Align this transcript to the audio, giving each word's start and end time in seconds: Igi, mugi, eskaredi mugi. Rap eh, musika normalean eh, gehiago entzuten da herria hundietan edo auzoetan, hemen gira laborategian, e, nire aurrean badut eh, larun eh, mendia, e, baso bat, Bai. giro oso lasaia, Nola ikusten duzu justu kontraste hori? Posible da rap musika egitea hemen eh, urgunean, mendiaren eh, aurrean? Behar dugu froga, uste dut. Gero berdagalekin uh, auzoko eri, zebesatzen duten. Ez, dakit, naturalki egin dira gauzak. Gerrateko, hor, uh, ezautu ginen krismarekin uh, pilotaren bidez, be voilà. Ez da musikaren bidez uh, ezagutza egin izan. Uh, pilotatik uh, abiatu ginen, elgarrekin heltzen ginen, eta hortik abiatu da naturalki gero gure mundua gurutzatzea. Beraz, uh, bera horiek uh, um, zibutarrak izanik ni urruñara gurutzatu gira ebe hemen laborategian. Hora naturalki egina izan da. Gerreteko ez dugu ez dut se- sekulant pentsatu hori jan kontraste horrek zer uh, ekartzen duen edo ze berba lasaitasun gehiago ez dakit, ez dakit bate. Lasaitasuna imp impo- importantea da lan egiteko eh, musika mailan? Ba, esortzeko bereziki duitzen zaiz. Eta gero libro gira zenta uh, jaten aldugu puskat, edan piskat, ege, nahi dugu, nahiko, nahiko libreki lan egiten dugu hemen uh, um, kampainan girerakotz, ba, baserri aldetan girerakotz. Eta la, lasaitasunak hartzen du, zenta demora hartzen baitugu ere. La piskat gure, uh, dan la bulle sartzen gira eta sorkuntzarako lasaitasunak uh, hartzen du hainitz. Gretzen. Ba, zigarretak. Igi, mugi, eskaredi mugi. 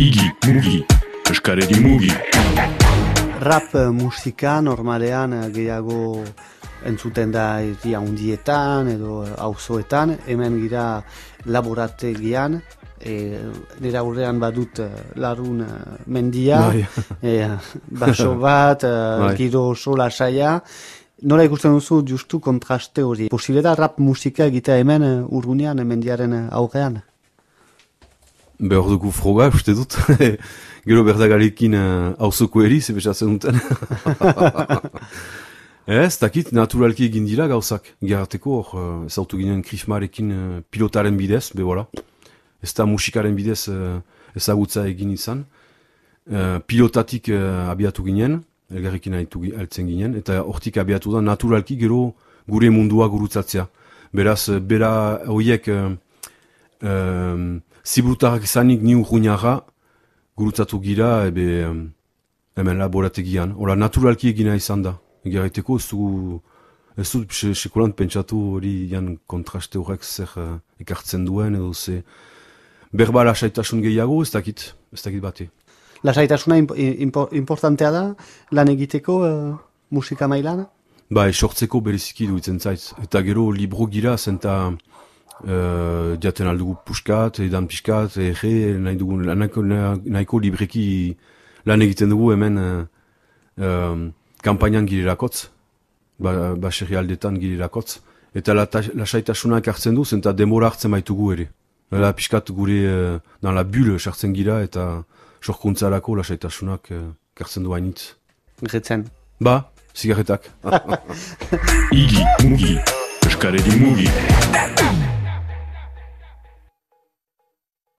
Igi, 0.00 0.30
mugi, 0.48 0.78
eskaredi 1.28 1.76
mugi. 1.84 2.08
Rap 3.44 3.74
eh, 3.76 3.90
musika 3.92 4.54
normalean 4.64 5.34
eh, 5.36 5.48
gehiago 5.52 6.22
entzuten 6.88 7.34
da 7.34 7.44
herria 7.60 8.00
hundietan 8.00 8.88
edo 8.94 9.18
auzoetan, 9.36 10.14
hemen 10.24 10.56
gira 10.62 10.84
laborategian, 11.52 12.56
e, 12.96 13.16
nire 13.84 14.00
aurrean 14.00 14.40
badut 14.40 14.80
eh, 14.86 14.88
larun 15.20 15.60
eh, 15.66 15.76
mendia, 16.06 16.62
e, 17.20 17.36
baso 17.92 18.38
bat, 18.40 18.88
Bai. 18.88 19.34
giro 19.36 19.68
oso 19.74 19.98
lasaia, 20.00 20.56
Nola 21.20 21.44
ikusten 21.44 21.74
duzu 21.76 21.98
justu 22.08 22.38
kontraste 22.40 23.02
hori? 23.04 23.26
Posible 23.28 23.60
da 23.60 23.74
rap 23.76 23.98
musika 24.00 24.46
egitea 24.48 24.78
hemen 24.80 25.02
eh, 25.04 25.16
urgunean, 25.36 25.82
mendiaren 25.84 26.32
eh, 26.32 26.46
aurrean? 26.56 26.96
Behar 28.60 28.90
dugu 28.92 29.08
froga, 29.10 29.48
uste 29.48 29.72
dut. 29.72 29.96
Gero 30.88 31.00
berdagalekin 31.06 31.72
uh, 31.78 32.10
auzoko 32.20 32.60
eri, 32.60 32.80
zebesatzen 32.84 33.38
duten. 33.38 33.56
Ez, 35.90 36.18
dakit, 36.20 36.50
naturalki 36.52 37.06
egin 37.08 37.24
dira 37.24 37.46
gauzak. 37.48 37.88
Gerrateko, 38.04 38.58
hor, 38.60 38.74
uh, 38.76 39.06
ezautu 39.08 39.40
ginen 39.40 39.62
krismarekin 39.64 40.34
uh, 40.34 40.58
pilotaren 40.68 41.16
bidez, 41.16 41.46
be 41.56 41.64
voilà. 41.64 41.86
Ez 42.60 42.74
da 42.76 42.84
musikaren 42.84 43.32
bidez 43.38 43.62
uh, 43.72 43.96
ezagutza 44.36 44.84
egin 44.90 45.16
izan. 45.16 45.46
Uh, 46.28 46.60
pilotatik 46.68 47.32
uh, 47.32 47.72
abiatu 47.72 48.04
ginen, 48.04 48.42
elgarrekin 48.68 49.16
heltzen 49.22 49.88
ginen, 49.88 50.18
eta 50.20 50.42
hortik 50.44 50.76
abiatu 50.84 51.16
da 51.16 51.24
naturalki 51.24 51.80
gero 51.80 52.10
gure 52.44 52.68
mundua 52.68 53.08
gurutzatzea. 53.08 53.64
Beraz, 54.12 54.42
uh, 54.52 54.60
bera 54.60 54.92
horiek 55.32 55.72
uh, 55.72 55.90
um, 56.84 57.50
zibutarrak 57.84 58.44
izanik 58.44 58.82
ni 58.82 58.94
urruñara 58.94 59.60
gurutzatu 60.36 60.80
gira 60.80 61.26
ebe 61.26 61.66
hemen 62.56 62.78
laborategian. 62.78 63.52
Hora 63.56 63.76
naturalki 63.76 64.28
egina 64.30 64.54
izan 64.56 64.82
da. 64.82 64.96
Gerreteko 65.24 65.76
ez 65.76 65.86
dugu 65.90 66.40
ez 66.96 67.10
dut 67.12 67.32
se- 67.32 67.54
sekulant 67.54 67.94
pentsatu 67.96 68.38
hori 68.56 68.88
jan 68.90 69.18
kontraste 69.26 69.78
horrek 69.78 70.02
zer 70.04 70.28
uh, 70.36 70.58
ekartzen 70.80 71.24
duen 71.24 71.54
edo 71.54 71.72
ze 71.74 72.02
berba 72.92 73.24
lasaitasun 73.24 73.80
gehiago 73.82 74.22
ez 74.22 74.30
dakit, 74.32 74.74
ez 74.92 75.02
dakit 75.02 75.20
bate. 75.22 75.48
Lasaitasuna 76.02 76.56
imp 76.56 76.70
impo- 76.76 77.28
importantea 77.36 77.90
da 77.90 78.14
lan 78.50 78.68
egiteko 78.68 79.26
eh, 79.26 79.54
musika 79.90 80.26
mailan? 80.28 80.66
Ba, 81.10 81.28
esortzeko 81.28 81.80
bereziki 81.80 82.26
duitzen 82.26 82.58
zaiz. 82.60 82.92
Eta 83.02 83.20
gero 83.22 83.50
libro 83.52 83.86
gira 83.86 84.16
zenta 84.16 84.68
uh, 84.68 84.74
jaten 85.44 86.48
aldugu 86.50 86.76
puskat, 86.84 87.38
edan 87.40 87.66
piskat, 87.66 88.16
ege, 88.20 88.76
nahi 88.78 88.96
dugu, 88.96 89.16
nahiko, 89.24 89.62
nahiko 89.64 90.38
libreki 90.38 90.88
lan 91.66 91.82
egiten 91.82 92.10
dugu 92.10 92.32
hemen 92.32 92.58
uh, 92.58 92.84
um, 93.60 94.12
kampainan 94.42 94.86
girerakotz, 94.88 95.48
ba, 96.18 96.54
baserri 96.56 96.96
aldetan 96.96 97.38
girerakotz. 97.40 98.00
Eta 98.34 98.54
la, 98.54 98.66
lasaitasunak 98.94 99.68
hartzen 99.72 99.96
du, 99.98 100.04
zenta 100.04 100.32
demora 100.32 100.70
hartzen 100.70 100.94
baitugu 100.94 101.32
ere. 101.34 101.48
La 101.90 102.12
piskat 102.14 102.52
gure, 102.54 102.78
uh, 102.86 103.18
dan 103.42 103.58
la 103.58 103.64
bulle 103.64 103.98
sartzen 103.98 104.34
gira 104.36 104.60
eta 104.62 105.02
sorkuntzarako 105.42 106.20
lasaitasunak 106.20 106.92
uh, 106.94 107.10
hartzen 107.40 107.66
du 107.66 107.74
hainitz. 107.74 108.14
Gretzen. 108.62 109.08
Ba, 109.40 109.72
zigarretak. 109.96 110.50
Igi, 112.02 112.24
mugi, 112.44 112.76
eskaredi 113.26 113.78
mugi. 113.80 114.99